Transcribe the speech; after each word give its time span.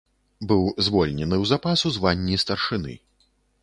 Быў 0.51 0.63
звольнены 0.85 1.35
ў 1.43 1.51
запас 1.53 1.87
у 1.91 1.95
званні 2.01 2.43
старшыны. 2.49 2.93